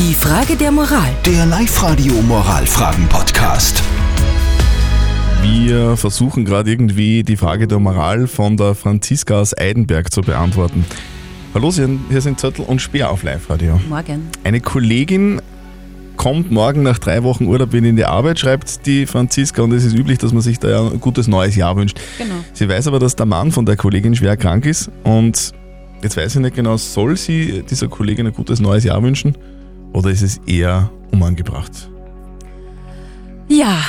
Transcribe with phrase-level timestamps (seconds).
[0.00, 1.10] Die Frage der Moral.
[1.26, 3.82] Der Live-Radio Moralfragen-Podcast.
[5.42, 10.84] Wir versuchen gerade irgendwie die Frage der Moral von der Franziska aus Eidenberg zu beantworten.
[11.54, 13.78] Hallo, Sie- hier sind Zettel und Speer auf Live-Radio.
[13.88, 14.28] Morgen.
[14.42, 15.40] Eine Kollegin
[16.16, 19.84] kommt morgen nach drei Wochen Urlaub wieder in die Arbeit, schreibt die Franziska, und es
[19.84, 22.00] ist üblich, dass man sich da ja ein gutes neues Jahr wünscht.
[22.18, 22.34] Genau.
[22.54, 25.52] Sie weiß aber, dass der Mann von der Kollegin schwer krank ist und
[26.02, 29.36] jetzt weiß sie nicht genau, soll sie dieser Kollegin ein gutes neues Jahr wünschen
[29.92, 31.88] oder ist es eher unangebracht?
[33.48, 33.82] Ja,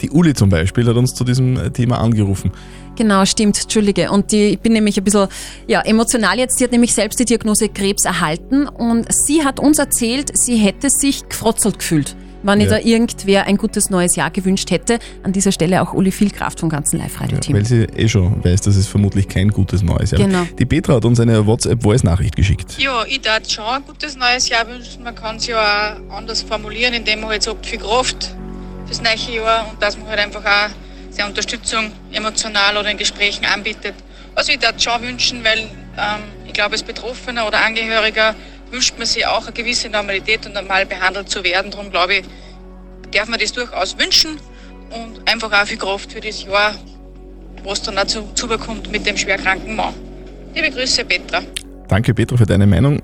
[0.00, 2.50] Die Uli zum Beispiel hat uns zu diesem äh, Thema angerufen.
[2.96, 3.60] genau, stimmt.
[3.60, 4.10] Entschuldige.
[4.10, 5.28] Und die, ich bin nämlich ein bisschen
[5.66, 6.56] ja, emotional jetzt.
[6.58, 10.88] Sie hat nämlich selbst die Diagnose Krebs erhalten und sie hat uns erzählt, sie hätte
[10.88, 12.78] sich gefrotzelt gefühlt, wenn ihr Ja.
[12.78, 14.98] da irgendwer ein gutes neues Jahr gewünscht hätte.
[15.22, 17.54] An dieser Stelle auch Uli viel Kraft vom ganzen Live-Radio-Team.
[17.56, 20.46] Weil sie eh schon weiß, dass es vermutlich kein gutes neues Jahr Genau.
[20.58, 22.76] Die Petra hat uns eine WhatsApp-Voice-Nachricht geschickt.
[22.78, 25.02] Ja, ich darf schon ein gutes neues Jahr wünschen.
[25.02, 28.34] Man kann es ja auch anders formulieren, indem man halt sagt, viel Kraft
[28.86, 30.70] fürs neue Jahr und dass man halt einfach auch
[31.10, 33.94] seine Unterstützung emotional oder in Gesprächen anbietet.
[34.34, 38.34] Also ich darf schon wünschen, weil ähm, ich glaube, als Betroffener oder Angehöriger
[38.70, 41.70] wünscht man sich auch eine gewisse Normalität und normal behandelt zu werden.
[41.70, 42.24] Darum glaube ich,
[43.12, 44.38] darf man das durchaus wünschen
[44.90, 46.74] und einfach auch viel Kraft für das Jahr,
[47.64, 49.94] was dann auch zu, zubekommt mit dem schwerkranken Mann.
[50.54, 51.42] Liebe Grüße, Petra.
[51.88, 53.00] Danke Petra für deine Meinung.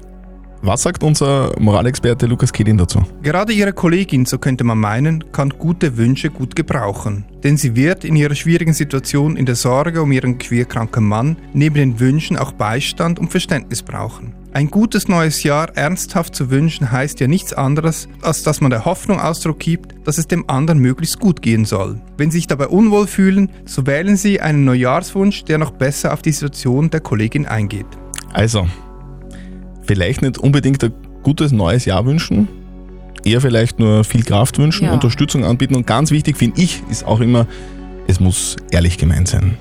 [0.62, 3.02] Was sagt unser Moralexperte Lukas Kedin dazu?
[3.22, 7.24] Gerade ihre Kollegin, so könnte man meinen, kann gute Wünsche gut gebrauchen.
[7.44, 11.76] Denn sie wird in ihrer schwierigen Situation in der Sorge um ihren queerkranken Mann neben
[11.76, 14.34] den Wünschen auch Beistand und Verständnis brauchen.
[14.56, 18.86] Ein gutes neues Jahr ernsthaft zu wünschen heißt ja nichts anderes, als dass man der
[18.86, 22.00] Hoffnung Ausdruck gibt, dass es dem anderen möglichst gut gehen soll.
[22.16, 26.22] Wenn Sie sich dabei unwohl fühlen, so wählen Sie einen Neujahrswunsch, der noch besser auf
[26.22, 27.84] die Situation der Kollegin eingeht.
[28.32, 28.66] Also,
[29.82, 32.48] vielleicht nicht unbedingt ein gutes neues Jahr wünschen,
[33.24, 34.94] eher vielleicht nur viel Kraft wünschen, Ja.
[34.94, 37.46] Unterstützung anbieten und ganz wichtig finde ich, ist auch immer,
[38.06, 39.58] es muss ehrlich gemeint sein.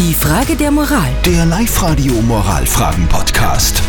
[0.00, 1.10] Die Frage der Moral.
[1.26, 3.80] Der Live-Radio Moralfragen-Podcast.